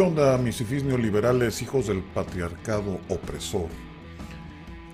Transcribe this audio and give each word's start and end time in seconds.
¿Qué 0.00 0.06
onda, 0.06 0.38
mis 0.38 0.62
neoliberales, 0.82 1.60
hijos 1.60 1.88
del 1.88 2.02
patriarcado 2.02 3.02
opresor? 3.10 3.68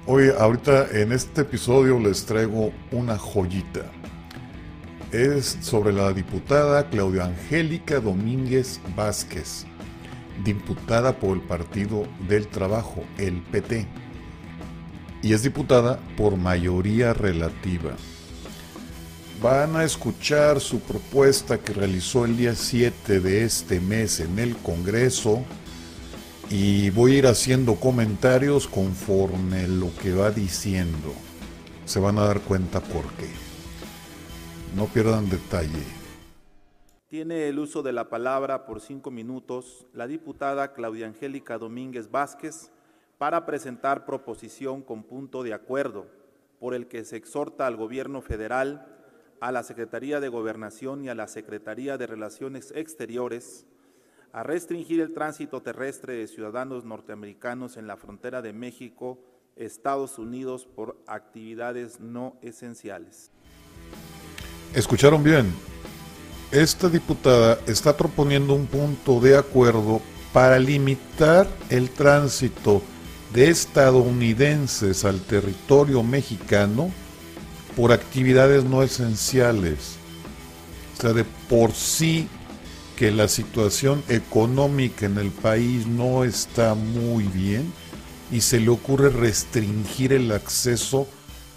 Hoy, 0.04 0.32
ahorita 0.36 0.88
en 0.98 1.12
este 1.12 1.42
episodio 1.42 2.00
les 2.00 2.26
traigo 2.26 2.72
una 2.90 3.16
joyita. 3.16 3.82
Es 5.12 5.58
sobre 5.60 5.92
la 5.92 6.12
diputada 6.12 6.90
Claudia 6.90 7.26
Angélica 7.26 8.00
Domínguez 8.00 8.80
Vázquez, 8.96 9.64
diputada 10.44 11.16
por 11.20 11.36
el 11.36 11.42
Partido 11.42 12.08
del 12.28 12.48
Trabajo, 12.48 13.04
el 13.16 13.42
PT, 13.42 13.86
y 15.22 15.34
es 15.34 15.44
diputada 15.44 16.00
por 16.16 16.36
mayoría 16.36 17.14
relativa 17.14 17.92
van 19.42 19.76
a 19.76 19.84
escuchar 19.84 20.60
su 20.60 20.80
propuesta 20.80 21.58
que 21.58 21.72
realizó 21.72 22.24
el 22.24 22.36
día 22.36 22.54
7 22.54 23.20
de 23.20 23.44
este 23.44 23.80
mes 23.80 24.20
en 24.20 24.38
el 24.38 24.56
Congreso 24.56 25.44
y 26.48 26.90
voy 26.90 27.16
a 27.16 27.18
ir 27.18 27.26
haciendo 27.26 27.74
comentarios 27.76 28.66
conforme 28.66 29.68
lo 29.68 29.94
que 30.00 30.14
va 30.14 30.30
diciendo. 30.30 31.12
Se 31.84 32.00
van 32.00 32.18
a 32.18 32.24
dar 32.26 32.40
cuenta 32.40 32.80
por 32.80 33.04
qué. 33.14 33.28
No 34.74 34.86
pierdan 34.86 35.28
detalle. 35.28 35.84
Tiene 37.08 37.48
el 37.48 37.58
uso 37.58 37.82
de 37.82 37.92
la 37.92 38.08
palabra 38.08 38.64
por 38.64 38.80
cinco 38.80 39.10
minutos 39.10 39.86
la 39.92 40.06
diputada 40.06 40.72
Claudia 40.72 41.06
Angélica 41.06 41.58
Domínguez 41.58 42.10
Vázquez 42.10 42.70
para 43.18 43.46
presentar 43.46 44.04
proposición 44.04 44.82
con 44.82 45.02
punto 45.02 45.42
de 45.42 45.54
acuerdo 45.54 46.06
por 46.58 46.74
el 46.74 46.86
que 46.86 47.04
se 47.04 47.16
exhorta 47.16 47.66
al 47.66 47.76
gobierno 47.76 48.22
federal 48.22 48.95
a 49.40 49.52
la 49.52 49.62
Secretaría 49.62 50.20
de 50.20 50.28
Gobernación 50.28 51.04
y 51.04 51.08
a 51.08 51.14
la 51.14 51.28
Secretaría 51.28 51.98
de 51.98 52.06
Relaciones 52.06 52.72
Exteriores 52.74 53.66
a 54.32 54.42
restringir 54.42 55.00
el 55.00 55.14
tránsito 55.14 55.62
terrestre 55.62 56.14
de 56.14 56.26
ciudadanos 56.26 56.84
norteamericanos 56.84 57.76
en 57.76 57.86
la 57.86 57.96
frontera 57.96 58.42
de 58.42 58.52
México, 58.52 59.18
Estados 59.56 60.18
Unidos, 60.18 60.66
por 60.66 61.02
actividades 61.06 62.00
no 62.00 62.36
esenciales. 62.42 63.30
Escucharon 64.74 65.24
bien. 65.24 65.54
Esta 66.50 66.88
diputada 66.88 67.58
está 67.66 67.96
proponiendo 67.96 68.54
un 68.54 68.66
punto 68.66 69.20
de 69.20 69.36
acuerdo 69.36 70.02
para 70.32 70.58
limitar 70.58 71.48
el 71.70 71.88
tránsito 71.90 72.82
de 73.32 73.48
estadounidenses 73.48 75.04
al 75.04 75.20
territorio 75.20 76.02
mexicano 76.02 76.90
por 77.76 77.92
actividades 77.92 78.64
no 78.64 78.82
esenciales. 78.82 79.96
O 80.96 81.00
sea, 81.00 81.12
de 81.12 81.24
por 81.48 81.72
sí 81.72 82.26
que 82.96 83.10
la 83.10 83.28
situación 83.28 84.02
económica 84.08 85.04
en 85.04 85.18
el 85.18 85.30
país 85.30 85.86
no 85.86 86.24
está 86.24 86.74
muy 86.74 87.24
bien 87.24 87.70
y 88.32 88.40
se 88.40 88.58
le 88.58 88.70
ocurre 88.70 89.10
restringir 89.10 90.14
el 90.14 90.32
acceso 90.32 91.06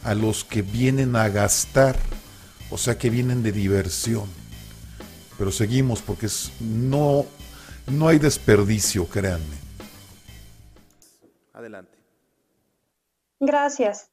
a 0.04 0.14
los 0.14 0.44
que 0.44 0.62
vienen 0.62 1.16
a 1.16 1.30
gastar, 1.30 1.98
o 2.70 2.78
sea, 2.78 2.98
que 2.98 3.10
vienen 3.10 3.42
de 3.42 3.54
diversión. 3.54 4.26
Pero 5.38 5.52
seguimos 5.54 6.02
porque 6.02 6.28
no, 6.60 7.26
no 7.88 8.10
hay 8.10 8.20
desperdicio, 8.20 9.08
créanme. 9.08 9.56
Adelante. 11.54 11.98
Gracias. 13.40 14.10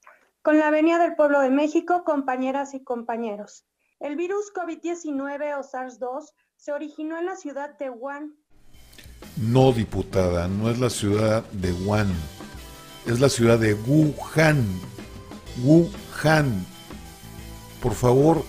Con 0.46 0.60
la 0.60 0.70
venia 0.70 1.00
del 1.00 1.16
pueblo 1.16 1.40
de 1.40 1.50
México, 1.50 2.04
compañeras 2.04 2.72
y 2.72 2.84
compañeros. 2.84 3.64
El 3.98 4.14
virus 4.14 4.52
COVID-19 4.54 5.58
o 5.58 5.64
SARS-2 5.64 6.26
se 6.54 6.70
originó 6.70 7.18
en 7.18 7.26
la 7.26 7.34
ciudad 7.34 7.76
de 7.80 7.90
Wuhan. 7.90 8.32
No, 9.38 9.72
diputada, 9.72 10.46
no 10.46 10.70
es 10.70 10.78
la 10.78 10.88
ciudad 10.88 11.42
de 11.50 11.72
Wuhan. 11.72 12.06
Es 13.06 13.18
la 13.18 13.28
ciudad 13.28 13.58
de 13.58 13.74
Wuhan. 13.74 14.64
Wuhan. 15.64 16.64
Por 17.82 17.94
favor, 17.94 18.44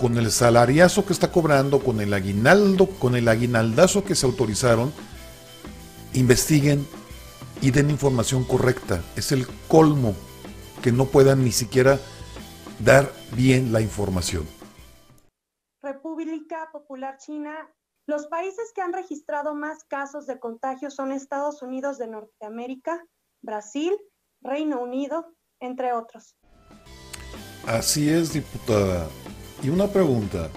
con 0.00 0.16
el 0.16 0.30
salariazo 0.30 1.04
que 1.04 1.12
está 1.12 1.30
cobrando, 1.30 1.80
con 1.80 2.00
el 2.00 2.14
aguinaldo, 2.14 2.86
con 2.98 3.14
el 3.14 3.28
aguinaldazo 3.28 4.04
que 4.04 4.14
se 4.14 4.24
autorizaron, 4.24 4.90
investiguen 6.14 6.88
y 7.60 7.72
den 7.72 7.90
información 7.90 8.42
correcta. 8.42 9.02
Es 9.16 9.32
el 9.32 9.46
colmo 9.68 10.14
que 10.82 10.92
no 10.92 11.06
puedan 11.06 11.44
ni 11.44 11.52
siquiera 11.52 11.98
dar 12.80 13.10
bien 13.34 13.72
la 13.72 13.80
información. 13.80 14.46
República 15.80 16.68
Popular 16.72 17.16
China. 17.18 17.54
Los 18.06 18.26
países 18.26 18.72
que 18.74 18.82
han 18.82 18.92
registrado 18.92 19.54
más 19.54 19.84
casos 19.84 20.26
de 20.26 20.38
contagio 20.40 20.90
son 20.90 21.12
Estados 21.12 21.62
Unidos 21.62 21.98
de 21.98 22.08
Norteamérica, 22.08 23.00
Brasil, 23.42 23.96
Reino 24.40 24.80
Unido, 24.80 25.34
entre 25.60 25.92
otros. 25.92 26.36
Así 27.66 28.08
es, 28.08 28.32
diputada. 28.32 29.08
Y 29.62 29.68
una 29.68 29.86
pregunta, 29.86 30.50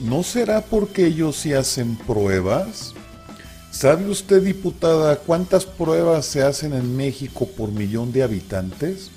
¿no 0.00 0.22
será 0.22 0.60
porque 0.60 1.06
ellos 1.06 1.36
sí 1.36 1.54
hacen 1.54 1.96
pruebas? 1.96 2.94
¿Sabe 3.70 4.06
usted, 4.10 4.42
diputada, 4.42 5.16
cuántas 5.16 5.64
pruebas 5.64 6.26
se 6.26 6.42
hacen 6.42 6.74
en 6.74 6.94
México 6.94 7.48
por 7.56 7.72
millón 7.72 8.12
de 8.12 8.22
habitantes? 8.22 9.10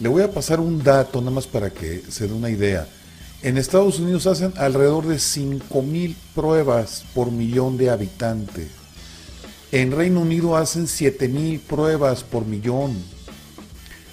Le 0.00 0.08
voy 0.08 0.22
a 0.22 0.30
pasar 0.30 0.60
un 0.60 0.82
dato 0.82 1.20
nada 1.20 1.32
más 1.32 1.46
para 1.46 1.70
que 1.70 2.02
se 2.08 2.28
dé 2.28 2.32
una 2.32 2.50
idea. 2.50 2.86
En 3.42 3.58
Estados 3.58 3.98
Unidos 3.98 4.26
hacen 4.26 4.52
alrededor 4.56 5.06
de 5.06 5.16
5.000 5.16 6.14
pruebas 6.34 7.04
por 7.14 7.32
millón 7.32 7.76
de 7.76 7.90
habitantes. 7.90 8.68
En 9.72 9.92
Reino 9.92 10.20
Unido 10.20 10.56
hacen 10.56 10.86
7.000 10.86 11.60
pruebas 11.60 12.22
por 12.22 12.46
millón. 12.46 12.96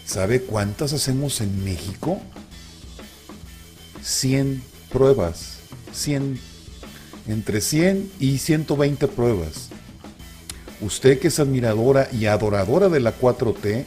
¿Sabe 0.06 0.42
cuántas 0.42 0.94
hacemos 0.94 1.40
en 1.42 1.64
México? 1.64 2.20
100 4.02 4.64
pruebas. 4.92 5.58
100. 5.94 6.40
Entre 7.28 7.62
100 7.62 8.12
y 8.20 8.38
120 8.40 9.08
pruebas. 9.08 9.70
Usted 10.82 11.20
que 11.20 11.30
es 11.30 11.40
admiradora 11.40 12.10
y 12.12 12.26
adoradora 12.26 12.90
de 12.90 13.00
la 13.00 13.18
4T, 13.18 13.86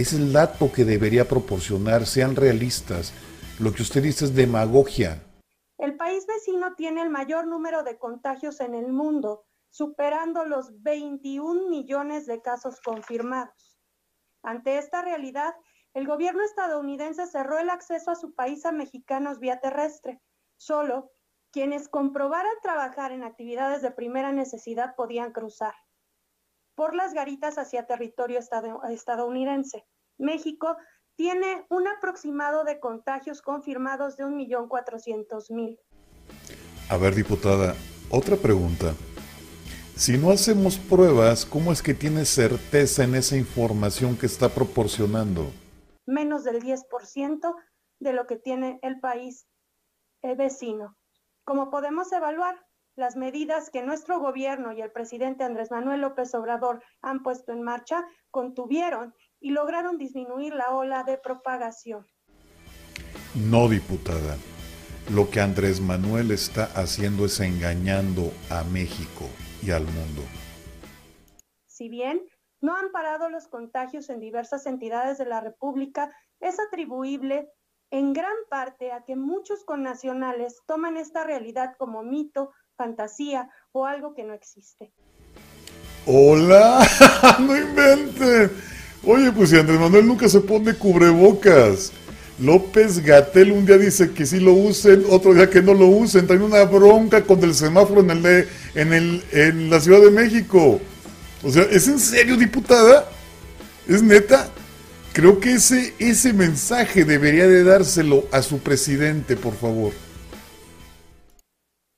es 0.00 0.14
el 0.14 0.32
dato 0.32 0.72
que 0.72 0.86
debería 0.86 1.28
proporcionar, 1.28 2.06
sean 2.06 2.34
realistas. 2.34 3.12
Lo 3.58 3.74
que 3.74 3.82
usted 3.82 4.02
dice 4.02 4.24
es 4.24 4.34
demagogia. 4.34 5.22
El 5.76 5.98
país 5.98 6.26
vecino 6.26 6.74
tiene 6.74 7.02
el 7.02 7.10
mayor 7.10 7.46
número 7.46 7.82
de 7.82 7.98
contagios 7.98 8.60
en 8.60 8.74
el 8.74 8.92
mundo, 8.92 9.44
superando 9.68 10.46
los 10.46 10.82
21 10.82 11.68
millones 11.68 12.24
de 12.24 12.40
casos 12.40 12.80
confirmados. 12.80 13.78
Ante 14.42 14.78
esta 14.78 15.02
realidad, 15.02 15.54
el 15.92 16.06
gobierno 16.06 16.42
estadounidense 16.44 17.26
cerró 17.26 17.58
el 17.58 17.68
acceso 17.68 18.10
a 18.10 18.16
su 18.16 18.34
país 18.34 18.64
a 18.64 18.72
mexicanos 18.72 19.38
vía 19.38 19.60
terrestre. 19.60 20.22
Solo 20.56 21.12
quienes 21.50 21.90
comprobaran 21.90 22.54
trabajar 22.62 23.12
en 23.12 23.22
actividades 23.22 23.82
de 23.82 23.90
primera 23.90 24.32
necesidad 24.32 24.94
podían 24.96 25.32
cruzar 25.32 25.74
por 26.80 26.94
las 26.94 27.12
garitas 27.12 27.58
hacia 27.58 27.84
territorio 27.84 28.40
estadounidense. 28.88 29.84
México 30.16 30.78
tiene 31.14 31.66
un 31.68 31.86
aproximado 31.86 32.64
de 32.64 32.80
contagios 32.80 33.42
confirmados 33.42 34.16
de 34.16 34.24
1.400.000. 34.24 35.78
A 36.88 36.96
ver, 36.96 37.14
diputada, 37.14 37.74
otra 38.10 38.36
pregunta. 38.36 38.94
Si 39.94 40.16
no 40.16 40.30
hacemos 40.30 40.78
pruebas, 40.78 41.44
¿cómo 41.44 41.70
es 41.70 41.82
que 41.82 41.92
tiene 41.92 42.24
certeza 42.24 43.04
en 43.04 43.14
esa 43.14 43.36
información 43.36 44.16
que 44.16 44.24
está 44.24 44.48
proporcionando? 44.48 45.50
Menos 46.06 46.44
del 46.44 46.62
10% 46.62 47.56
de 47.98 48.12
lo 48.14 48.26
que 48.26 48.36
tiene 48.36 48.78
el 48.80 49.00
país 49.00 49.46
eh, 50.22 50.34
vecino. 50.34 50.96
Como 51.44 51.68
podemos 51.68 52.10
evaluar, 52.10 52.56
las 53.00 53.16
medidas 53.16 53.70
que 53.70 53.82
nuestro 53.82 54.20
gobierno 54.20 54.72
y 54.72 54.82
el 54.82 54.92
presidente 54.92 55.42
Andrés 55.42 55.70
Manuel 55.70 56.02
López 56.02 56.34
Obrador 56.34 56.82
han 57.00 57.22
puesto 57.22 57.50
en 57.50 57.62
marcha 57.62 58.06
contuvieron 58.30 59.14
y 59.40 59.52
lograron 59.52 59.96
disminuir 59.96 60.54
la 60.54 60.70
ola 60.74 61.02
de 61.02 61.16
propagación. 61.16 62.06
No, 63.34 63.70
diputada. 63.70 64.36
Lo 65.14 65.30
que 65.30 65.40
Andrés 65.40 65.80
Manuel 65.80 66.30
está 66.30 66.64
haciendo 66.74 67.24
es 67.24 67.40
engañando 67.40 68.32
a 68.50 68.64
México 68.64 69.24
y 69.62 69.70
al 69.70 69.84
mundo. 69.84 70.22
Si 71.66 71.88
bien 71.88 72.20
no 72.60 72.76
han 72.76 72.92
parado 72.92 73.30
los 73.30 73.48
contagios 73.48 74.10
en 74.10 74.20
diversas 74.20 74.66
entidades 74.66 75.16
de 75.16 75.24
la 75.24 75.40
República, 75.40 76.14
es 76.38 76.60
atribuible 76.60 77.48
en 77.90 78.12
gran 78.12 78.36
parte 78.48 78.92
a 78.92 79.04
que 79.04 79.16
muchos 79.16 79.64
connacionales 79.64 80.62
toman 80.66 80.96
esta 80.96 81.24
realidad 81.24 81.74
como 81.78 82.02
mito 82.02 82.52
fantasía 82.76 83.50
o 83.72 83.86
algo 83.86 84.14
que 84.14 84.24
no 84.24 84.32
existe. 84.32 84.92
Hola, 86.06 86.86
no 87.40 87.56
inventen. 87.56 88.50
Oye, 89.04 89.32
pues 89.32 89.50
si 89.50 89.56
Andrés 89.56 89.80
Manuel 89.80 90.06
nunca 90.06 90.28
se 90.28 90.40
pone 90.40 90.74
cubrebocas. 90.74 91.92
López 92.38 93.04
Gatel 93.04 93.52
un 93.52 93.66
día 93.66 93.76
dice 93.76 94.12
que 94.12 94.24
sí 94.24 94.40
lo 94.40 94.54
usen, 94.54 95.04
otro 95.10 95.34
día 95.34 95.50
que 95.50 95.60
no 95.60 95.74
lo 95.74 95.86
usen. 95.86 96.26
Trae 96.26 96.38
una 96.38 96.64
bronca 96.64 97.22
con 97.22 97.42
el 97.44 97.54
semáforo 97.54 98.00
en 98.00 98.10
el, 98.10 98.48
en, 98.74 98.92
el, 98.92 99.24
en 99.32 99.68
la 99.68 99.78
Ciudad 99.80 100.00
de 100.00 100.10
México. 100.10 100.80
O 101.42 101.50
sea, 101.50 101.64
¿es 101.64 101.86
en 101.88 101.98
serio, 101.98 102.36
diputada? 102.36 103.08
¿Es 103.86 104.02
neta? 104.02 104.48
Creo 105.12 105.40
que 105.40 105.54
ese, 105.54 105.92
ese 105.98 106.32
mensaje 106.32 107.04
debería 107.04 107.48
de 107.48 107.64
dárselo 107.64 108.24
a 108.32 108.42
su 108.42 108.60
presidente, 108.60 109.36
por 109.36 109.54
favor. 109.54 109.92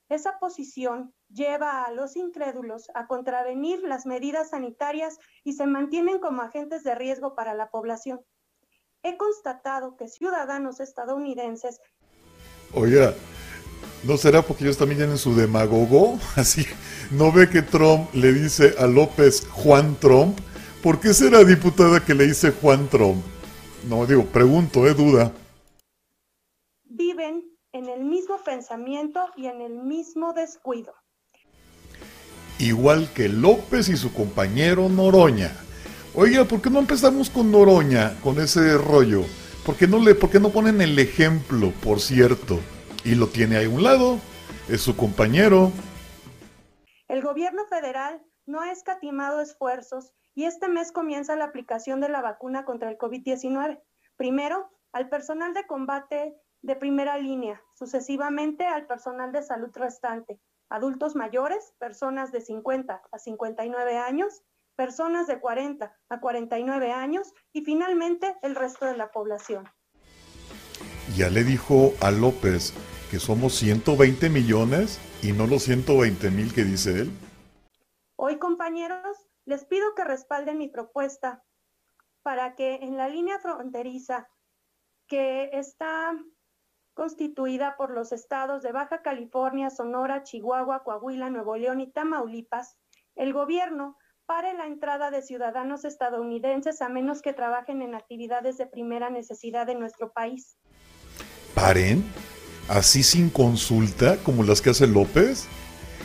Esa 0.09 0.39
posición 0.39 1.13
lleva 1.29 1.85
a 1.85 1.91
los 1.91 2.15
incrédulos 2.15 2.87
a 2.95 3.05
contravenir 3.05 3.83
las 3.83 4.07
medidas 4.07 4.49
sanitarias 4.49 5.17
y 5.43 5.53
se 5.53 5.67
mantienen 5.67 6.19
como 6.19 6.41
agentes 6.41 6.83
de 6.83 6.95
riesgo 6.95 7.35
para 7.35 7.53
la 7.53 7.69
población. 7.69 8.19
He 9.03 9.15
constatado 9.17 9.95
que 9.95 10.07
ciudadanos 10.07 10.79
estadounidenses... 10.79 11.79
Oiga, 12.73 13.13
¿no 14.03 14.17
será 14.17 14.41
porque 14.41 14.63
ellos 14.63 14.77
también 14.77 14.99
tienen 14.99 15.17
su 15.19 15.35
demagogo? 15.35 16.17
Así, 16.35 16.65
¿no 17.11 17.31
ve 17.31 17.47
que 17.47 17.61
Trump 17.61 18.11
le 18.13 18.33
dice 18.33 18.73
a 18.79 18.87
López 18.87 19.47
Juan 19.49 19.95
Trump? 19.99 20.39
¿Por 20.83 20.99
qué 20.99 21.13
será 21.13 21.45
diputada 21.45 22.03
que 22.03 22.13
le 22.13 22.25
dice 22.25 22.51
Juan 22.51 22.89
Trump? 22.89 23.23
No, 23.87 24.05
digo, 24.05 24.25
pregunto, 24.25 24.85
¿eh? 24.85 24.93
Duda. 24.93 25.31
Viven 26.83 27.45
en 27.71 27.87
el 27.87 28.03
mismo 28.03 28.37
pensamiento 28.43 29.29
y 29.37 29.45
en 29.45 29.61
el 29.61 29.75
mismo 29.75 30.33
descuido. 30.33 30.93
Igual 32.59 33.09
que 33.13 33.29
López 33.29 33.87
y 33.87 33.95
su 33.95 34.13
compañero 34.13 34.89
Noroña. 34.89 35.55
Oiga, 36.15 36.43
¿por 36.43 36.61
qué 36.61 36.69
no 36.69 36.79
empezamos 36.79 37.29
con 37.29 37.49
Noroña, 37.49 38.19
con 38.21 38.37
ese 38.41 38.77
rollo? 38.77 39.23
¿Por 39.65 39.77
qué 39.77 39.87
no, 39.87 39.99
le, 39.99 40.15
por 40.15 40.29
qué 40.29 40.41
no 40.41 40.49
ponen 40.49 40.81
el 40.81 40.99
ejemplo, 40.99 41.71
por 41.81 42.01
cierto? 42.01 42.59
Y 43.05 43.15
lo 43.15 43.27
tiene 43.27 43.55
ahí 43.55 43.67
a 43.67 43.69
un 43.69 43.83
lado, 43.83 44.19
es 44.67 44.81
su 44.81 44.97
compañero. 44.97 45.71
El 47.07 47.21
gobierno 47.21 47.65
federal 47.69 48.21
no 48.45 48.59
ha 48.59 48.73
escatimado 48.73 49.39
esfuerzos 49.39 50.11
y 50.35 50.45
este 50.45 50.67
mes 50.67 50.91
comienza 50.91 51.35
la 51.35 51.45
aplicación 51.45 52.01
de 52.01 52.09
la 52.09 52.21
vacuna 52.21 52.65
contra 52.65 52.89
el 52.89 52.97
COVID-19. 52.97 53.81
Primero, 54.15 54.69
al 54.91 55.09
personal 55.09 55.53
de 55.53 55.65
combate 55.65 56.35
de 56.61 56.75
primera 56.75 57.17
línea, 57.17 57.61
sucesivamente 57.75 58.65
al 58.65 58.87
personal 58.87 59.31
de 59.31 59.43
salud 59.43 59.69
restante, 59.73 60.39
adultos 60.69 61.15
mayores, 61.15 61.73
personas 61.77 62.31
de 62.31 62.41
50 62.41 63.01
a 63.11 63.19
59 63.19 63.97
años, 63.97 64.43
personas 64.75 65.27
de 65.27 65.39
40 65.39 65.95
a 66.09 66.19
49 66.19 66.91
años 66.91 67.33
y 67.51 67.63
finalmente 67.63 68.35
el 68.41 68.55
resto 68.55 68.85
de 68.85 68.97
la 68.97 69.11
población. 69.11 69.69
Ya 71.15 71.29
le 71.29 71.43
dijo 71.43 71.93
a 72.01 72.09
López 72.09 72.73
que 73.11 73.19
somos 73.19 73.53
120 73.55 74.29
millones 74.29 74.99
y 75.21 75.31
no 75.31 75.45
los 75.45 75.63
120 75.63 76.31
mil 76.31 76.53
que 76.53 76.63
dice 76.63 77.01
él. 77.01 77.11
Hoy, 78.15 78.37
compañeros, 78.37 79.17
les 79.45 79.65
pido 79.65 79.93
que 79.95 80.03
respalden 80.03 80.57
mi 80.57 80.69
propuesta 80.69 81.43
para 82.21 82.55
que 82.55 82.75
en 82.75 82.97
la 82.97 83.09
línea 83.09 83.39
fronteriza 83.39 84.29
que 85.07 85.49
está 85.53 86.13
constituida 86.93 87.75
por 87.75 87.91
los 87.91 88.11
estados 88.11 88.63
de 88.63 88.71
Baja 88.71 89.01
California, 89.01 89.69
Sonora, 89.69 90.23
Chihuahua, 90.23 90.83
Coahuila, 90.83 91.29
Nuevo 91.29 91.57
León 91.57 91.81
y 91.81 91.91
Tamaulipas, 91.91 92.77
el 93.15 93.33
gobierno 93.33 93.97
pare 94.25 94.53
la 94.53 94.67
entrada 94.67 95.11
de 95.11 95.21
ciudadanos 95.21 95.83
estadounidenses 95.83 96.81
a 96.81 96.89
menos 96.89 97.21
que 97.21 97.33
trabajen 97.33 97.81
en 97.81 97.95
actividades 97.95 98.57
de 98.57 98.67
primera 98.67 99.09
necesidad 99.09 99.65
de 99.67 99.75
nuestro 99.75 100.13
país. 100.13 100.57
¿Paren? 101.53 102.03
¿Así 102.69 103.03
sin 103.03 103.29
consulta 103.29 104.17
como 104.23 104.43
las 104.43 104.61
que 104.61 104.69
hace 104.69 104.87
López? 104.87 105.47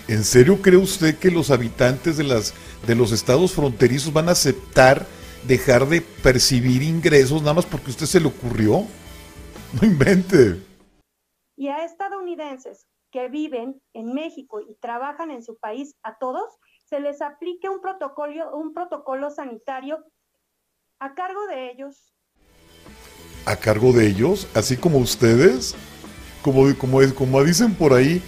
¿En 0.09 0.25
serio 0.25 0.63
cree 0.63 0.79
usted 0.79 1.19
que 1.19 1.31
los 1.31 1.51
habitantes 1.51 2.17
de, 2.17 2.25
las, 2.25 2.55
de 2.87 2.95
los 2.95 3.13
estados 3.13 3.53
fronterizos 3.53 4.11
van 4.11 4.31
a 4.31 4.33
aceptar 4.33 5.07
dejar 5.47 5.87
de 5.87 6.01
percibir 6.01 6.83
ingresos 6.83 7.43
nada 7.43 7.53
más 7.55 7.67
porque 7.67 7.89
a 7.89 7.91
usted 7.91 8.07
se 8.07 8.21
le 8.21 8.29
ocurrió? 8.29 8.87
No 9.75 9.87
invente. 9.87 10.63
Y 11.57 11.69
a 11.69 11.85
estadounidenses 11.85 12.87
que 13.11 13.29
viven 13.29 13.83
en 13.93 14.15
México 14.15 14.63
y 14.63 14.77
trabajan 14.77 15.31
en 15.31 15.43
su 15.43 15.59
país, 15.59 15.95
a 16.03 16.17
todos, 16.17 16.57
se 16.87 17.01
les 17.01 17.21
aplique 17.21 17.69
un 17.69 17.83
protocolo, 17.83 18.57
un 18.57 18.73
protocolo 18.73 19.29
sanitario 19.29 20.03
a 21.01 21.15
cargo 21.15 21.47
de 21.49 21.71
ellos. 21.71 22.15
¿A 23.45 23.57
cargo 23.57 23.93
de 23.93 24.07
ellos? 24.07 24.49
¿Así 24.55 24.79
como 24.79 24.99
ustedes? 24.99 25.75
Como, 26.43 26.75
como, 26.79 27.01
como 27.15 27.45
dicen 27.45 27.75
por 27.75 27.93
ahí, 27.93 28.23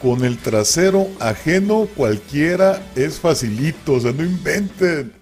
con 0.00 0.24
el 0.24 0.38
trasero 0.38 1.06
ajeno 1.20 1.86
cualquiera 1.96 2.80
es 2.94 3.20
facilito, 3.20 3.94
o 3.94 4.00
sea, 4.00 4.12
no 4.12 4.24
inventen. 4.24 5.12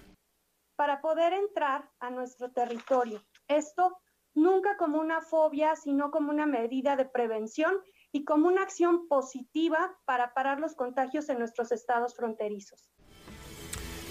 Para 0.77 1.01
poder 1.01 1.33
entrar 1.33 1.91
a 2.01 2.11
nuestro 2.11 2.51
territorio. 2.51 3.23
Esto 3.49 3.99
nunca 4.35 4.77
como 4.77 5.01
una 5.01 5.21
fobia, 5.21 5.77
sino 5.77 6.11
como 6.11 6.31
una 6.31 6.47
medida 6.47 6.97
de 6.97 7.05
prevención 7.05 7.73
y 8.13 8.25
como 8.25 8.49
una 8.49 8.63
acción 8.63 9.09
positiva 9.09 9.97
para 10.05 10.35
parar 10.35 10.61
los 10.61 10.75
contagios 10.75 11.29
en 11.29 11.39
nuestros 11.39 11.73
estados 11.73 12.15
fronterizos. 12.15 12.91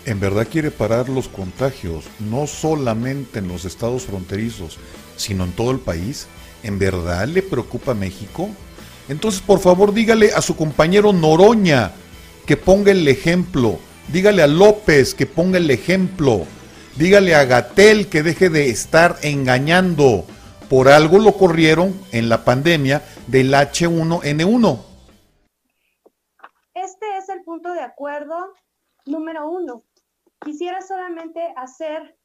¿En 0.06 0.20
verdad 0.20 0.48
quiere 0.50 0.70
parar 0.70 1.08
los 1.08 1.30
contagios 1.30 2.10
no 2.20 2.46
solamente 2.46 3.40
en 3.40 3.48
los 3.48 3.64
estados 3.64 4.06
fronterizos, 4.06 4.78
sino 5.16 5.46
en 5.46 5.54
todo 5.54 5.72
el 5.72 5.80
país? 5.80 6.28
¿En 6.62 6.78
verdad 6.78 7.26
le 7.28 7.42
preocupa 7.42 7.94
México? 7.94 8.50
Entonces, 9.10 9.42
por 9.42 9.60
favor, 9.60 9.94
dígale 9.94 10.32
a 10.34 10.42
su 10.42 10.56
compañero 10.56 11.12
Noroña 11.12 11.92
que 12.46 12.58
ponga 12.58 12.92
el 12.92 13.08
ejemplo. 13.08 13.80
Dígale 14.12 14.44
a 14.44 14.48
López 14.48 15.14
que 15.14 15.26
ponga 15.26 15.58
el 15.58 15.70
ejemplo. 15.70 16.46
Dígale 16.98 17.36
a 17.36 17.46
Gatel 17.46 18.10
que 18.10 18.24
deje 18.24 18.50
de 18.50 18.70
estar 18.70 19.18
engañando. 19.22 20.26
Por 20.70 20.90
algo 20.90 21.20
lo 21.20 21.34
corrieron 21.34 21.94
en 22.12 22.30
la 22.30 22.44
pandemia 22.44 23.02
del 23.28 23.54
H1N1. 23.54 24.80
Este 26.74 27.18
es 27.18 27.30
el 27.30 27.44
punto 27.44 27.74
de 27.74 27.82
acuerdo 27.82 28.54
número 29.06 29.50
uno. 29.50 29.84
Quisiera 30.44 30.82
solamente 30.82 31.54
hacer 31.56 32.18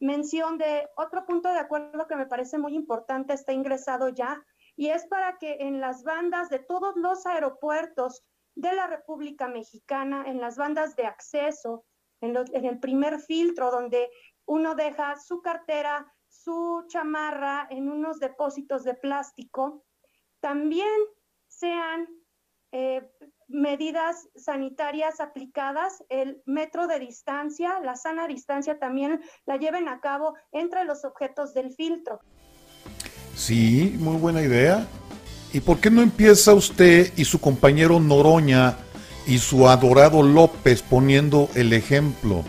mención 0.00 0.58
de 0.58 0.88
otro 0.96 1.24
punto 1.26 1.52
de 1.52 1.58
acuerdo 1.58 2.06
que 2.06 2.16
me 2.16 2.26
parece 2.26 2.58
muy 2.58 2.74
importante, 2.74 3.32
está 3.32 3.52
ingresado 3.52 4.08
ya, 4.08 4.44
y 4.76 4.88
es 4.88 5.06
para 5.06 5.38
que 5.38 5.56
en 5.60 5.80
las 5.80 6.02
bandas 6.02 6.48
de 6.48 6.58
todos 6.58 6.96
los 6.96 7.26
aeropuertos 7.26 8.24
de 8.54 8.72
la 8.72 8.86
República 8.86 9.48
Mexicana, 9.48 10.24
en 10.26 10.40
las 10.40 10.56
bandas 10.56 10.96
de 10.96 11.06
acceso, 11.06 11.84
en, 12.20 12.36
el 12.36 12.80
primer 12.80 13.20
filtro 13.20 13.70
donde 13.70 14.08
uno 14.46 14.74
deja 14.74 15.16
su 15.16 15.42
cartera, 15.42 16.06
su 16.28 16.84
chamarra 16.88 17.66
en 17.70 17.90
unos 17.90 18.18
depósitos 18.18 18.84
de 18.84 18.94
plástico, 18.94 19.84
también 20.40 20.88
sean 21.46 22.08
eh, 22.72 23.08
medidas 23.46 24.28
sanitarias 24.34 25.20
aplicadas, 25.20 26.04
el 26.08 26.42
metro 26.46 26.86
de 26.86 26.98
distancia, 26.98 27.78
la 27.80 27.96
sana 27.96 28.26
distancia 28.26 28.78
también 28.78 29.22
la 29.44 29.56
lleven 29.56 29.88
a 29.88 30.00
cabo 30.00 30.34
entre 30.52 30.84
los 30.84 31.04
objetos 31.04 31.54
del 31.54 31.72
filtro. 31.72 32.20
Sí, 33.36 33.96
muy 33.98 34.16
buena 34.16 34.42
idea. 34.42 34.86
¿Y 35.52 35.60
por 35.60 35.78
qué 35.78 35.90
no 35.90 36.02
empieza 36.02 36.54
usted 36.54 37.12
y 37.16 37.24
su 37.24 37.40
compañero 37.40 38.00
Noroña 38.00 38.76
y 39.26 39.38
su 39.38 39.68
adorado 39.68 40.22
López 40.22 40.82
poniendo 40.82 41.48
el 41.54 41.72
ejemplo? 41.72 42.44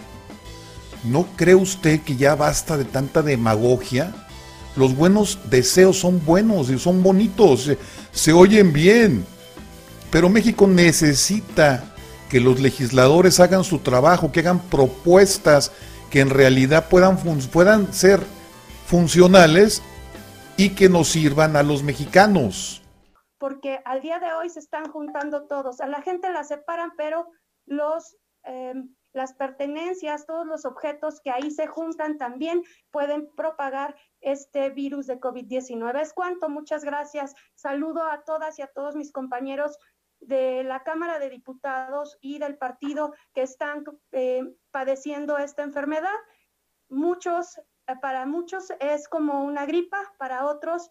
¿No 1.03 1.27
cree 1.35 1.55
usted 1.55 2.01
que 2.01 2.15
ya 2.15 2.35
basta 2.35 2.77
de 2.77 2.85
tanta 2.85 3.21
demagogia? 3.21 4.13
Los 4.75 4.95
buenos 4.95 5.39
deseos 5.49 5.99
son 5.99 6.23
buenos 6.25 6.69
y 6.69 6.79
son 6.79 7.03
bonitos, 7.03 7.71
se, 8.11 8.33
oyen 8.33 8.73
bien. 8.73 9.25
Pero 10.11 10.29
México 10.29 10.67
necesita 10.67 11.83
que 12.29 12.39
los 12.39 12.59
legisladores 12.59 13.39
hagan 13.39 13.63
su 13.63 13.79
trabajo, 13.79 14.31
que 14.31 14.41
hagan 14.41 14.59
propuestas 14.59 15.71
que 16.09 16.21
en 16.21 16.29
realidad 16.29 16.89
puedan, 16.89 17.17
puedan 17.17 17.93
ser 17.93 18.21
funcionales 18.87 19.81
y 20.57 20.73
que 20.73 20.87
nos 20.87 21.09
sirvan 21.09 21.55
a 21.55 21.63
los 21.63 21.83
mexicanos. 21.83 22.81
Porque 23.37 23.81
al 23.83 24.01
día 24.01 24.19
de 24.19 24.31
hoy 24.33 24.49
se 24.49 24.59
están 24.59 24.89
juntando 24.89 25.47
todos. 25.47 25.81
A 25.81 25.87
la 25.87 26.01
gente 26.01 26.31
la 26.31 26.43
separan, 26.43 26.93
pero 26.95 27.27
los, 27.65 28.15
em, 28.43 28.95
las 29.11 29.33
pertenencias, 29.33 30.25
todos 30.25 30.45
los 30.45 30.65
objetos 30.65 31.19
que 31.21 31.31
ahí 31.31 31.51
se 31.51 31.67
juntan 31.67 32.17
también 32.17 32.63
pueden 32.91 33.29
propagar 33.35 33.95
este 34.21 34.69
virus 34.69 35.07
de 35.07 35.19
COVID-19. 35.19 36.01
Es 36.01 36.13
cuanto, 36.13 36.49
muchas 36.49 36.85
gracias. 36.85 37.33
Saludo 37.55 38.03
a 38.03 38.23
todas 38.23 38.57
y 38.57 38.61
a 38.61 38.67
todos 38.67 38.95
mis 38.95 39.11
compañeros 39.11 39.77
de 40.21 40.63
la 40.63 40.83
Cámara 40.83 41.19
de 41.19 41.29
Diputados 41.29 42.17
y 42.21 42.39
del 42.39 42.57
partido 42.57 43.13
que 43.33 43.41
están 43.41 43.83
eh, 44.13 44.43
padeciendo 44.71 45.37
esta 45.37 45.63
enfermedad. 45.63 46.15
Muchos 46.87 47.59
para 48.01 48.25
muchos 48.25 48.71
es 48.79 49.07
como 49.07 49.43
una 49.43 49.65
gripa, 49.65 50.13
para 50.17 50.45
otros. 50.45 50.89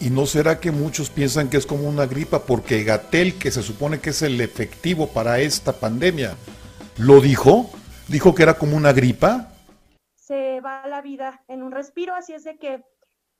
¿Y 0.00 0.10
no 0.10 0.26
será 0.26 0.60
que 0.60 0.70
muchos 0.70 1.10
piensan 1.10 1.50
que 1.50 1.58
es 1.58 1.66
como 1.66 1.88
una 1.88 2.06
gripa 2.06 2.44
porque 2.44 2.84
Gatel, 2.84 3.38
que 3.38 3.50
se 3.50 3.62
supone 3.62 4.00
que 4.00 4.10
es 4.10 4.22
el 4.22 4.40
efectivo 4.40 5.08
para 5.08 5.40
esta 5.40 5.74
pandemia, 5.74 6.34
lo 6.96 7.20
dijo? 7.20 7.70
¿Dijo 8.08 8.34
que 8.34 8.42
era 8.42 8.54
como 8.54 8.76
una 8.76 8.92
gripa? 8.92 9.52
Se 10.16 10.60
va 10.62 10.86
la 10.86 11.02
vida 11.02 11.42
en 11.48 11.62
un 11.62 11.70
respiro, 11.70 12.14
así 12.14 12.32
es 12.32 12.44
de 12.44 12.56
que, 12.56 12.82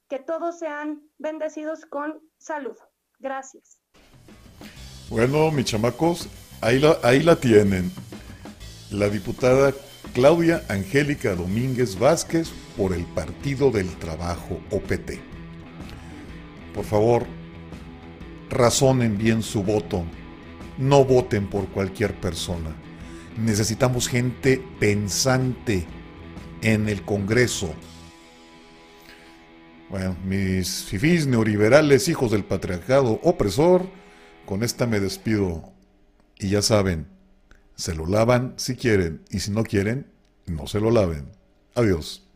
que 0.09 0.19
todos 0.19 0.59
sean 0.59 1.03
bendecidos 1.19 1.87
con 1.87 2.21
salud. 2.39 2.77
Gracias. 3.19 3.81
Bueno, 5.09 5.51
mis 5.51 5.65
chamacos, 5.65 6.29
ahí 6.61 6.79
la, 6.79 6.99
ahí 7.03 7.23
la 7.23 7.37
tienen. 7.37 7.91
La 8.91 9.09
diputada 9.09 9.73
Claudia 10.12 10.64
Angélica 10.69 11.37
Domínguez 11.37 11.97
Vázquez 11.99 12.50
por 12.76 12.93
el 12.93 13.05
Partido 13.05 13.71
del 13.71 13.88
Trabajo, 13.97 14.61
OPT. 14.71 15.12
Por 16.75 16.85
favor, 16.85 17.26
razonen 18.49 19.17
bien 19.17 19.43
su 19.43 19.62
voto. 19.62 20.05
No 20.79 21.05
voten 21.05 21.49
por 21.49 21.69
cualquier 21.69 22.14
persona. 22.14 22.75
Necesitamos 23.37 24.09
gente 24.09 24.61
pensante 24.81 25.87
en 26.62 26.88
el 26.88 27.02
Congreso. 27.02 27.73
Bueno, 29.88 30.17
mis 30.25 30.85
fifís 30.85 31.26
neoliberales, 31.26 32.09
hijos 32.09 32.33
del 32.33 32.45
patriarcado 32.45 33.21
opresor, 33.23 33.87
con 34.45 34.64
esta 34.64 34.87
me 34.87 34.99
despido. 34.99 35.73
Y 36.38 36.49
ya 36.49 36.62
saben, 36.62 37.07
se 37.81 37.95
lo 37.95 38.07
lavan 38.07 38.53
si 38.57 38.77
quieren 38.77 39.23
y 39.31 39.41
si 39.41 39.51
no 39.51 39.65
quieren, 39.65 40.07
no 40.47 40.67
se 40.67 40.81
lo 40.81 40.91
laven. 40.91 41.31
Adiós. 41.75 42.30